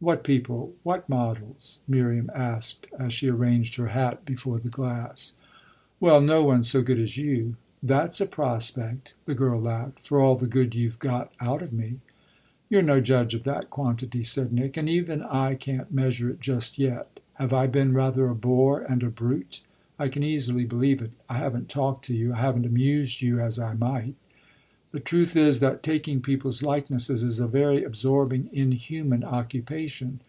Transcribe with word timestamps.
"What 0.00 0.22
people 0.22 0.74
what 0.82 1.08
models?" 1.08 1.78
Miriam 1.88 2.30
asked 2.34 2.88
as 2.98 3.10
she 3.14 3.30
arranged 3.30 3.76
her 3.76 3.86
hat 3.86 4.26
before 4.26 4.58
the 4.58 4.68
glass. 4.68 5.36
"Well, 5.98 6.20
no 6.20 6.44
one 6.44 6.62
so 6.62 6.82
good 6.82 6.98
as 6.98 7.16
you." 7.16 7.56
"That's 7.82 8.20
a 8.20 8.26
prospect!" 8.26 9.14
the 9.24 9.34
girl 9.34 9.58
laughed 9.58 10.06
"for 10.06 10.20
all 10.20 10.36
the 10.36 10.46
good 10.46 10.74
you've 10.74 10.98
got 10.98 11.32
out 11.40 11.62
of 11.62 11.72
me!" 11.72 12.00
"You're 12.68 12.82
no 12.82 13.00
judge 13.00 13.32
of 13.32 13.44
that 13.44 13.70
quantity," 13.70 14.22
said 14.22 14.52
Nick, 14.52 14.76
"and 14.76 14.90
even 14.90 15.22
I 15.22 15.54
can't 15.54 15.90
measure 15.90 16.28
it 16.28 16.38
just 16.42 16.78
yet. 16.78 17.18
Have 17.36 17.54
I 17.54 17.66
been 17.66 17.94
rather 17.94 18.28
a 18.28 18.34
bore 18.34 18.82
and 18.82 19.02
a 19.02 19.08
brute? 19.08 19.62
I 19.98 20.08
can 20.08 20.22
easily 20.22 20.66
believe 20.66 21.00
it; 21.00 21.12
I 21.30 21.38
haven't 21.38 21.70
talked 21.70 22.04
to 22.06 22.14
you 22.14 22.34
I 22.34 22.40
haven't 22.42 22.66
amused 22.66 23.22
you 23.22 23.40
as 23.40 23.58
I 23.58 23.72
might. 23.72 24.16
The 24.92 25.00
truth 25.00 25.34
is 25.34 25.58
that 25.58 25.82
taking 25.82 26.22
people's 26.22 26.62
likenesses 26.62 27.24
is 27.24 27.40
a 27.40 27.48
very 27.48 27.82
absorbing, 27.82 28.48
inhuman 28.52 29.24
occupation. 29.24 30.20